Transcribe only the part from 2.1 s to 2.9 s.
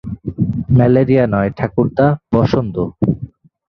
বসন্ত!